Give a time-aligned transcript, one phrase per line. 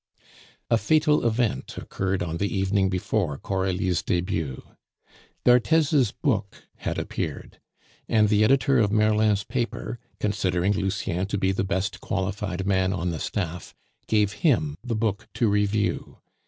[0.71, 4.63] A fatal event occurred on the evening before Coralie's debut.
[5.45, 7.59] D'Arthez's book had appeared;
[8.09, 13.11] and the editor of Merlin's paper, considering Lucien to be the best qualified man on
[13.11, 13.75] the staff,
[14.07, 16.17] gave him the book to review.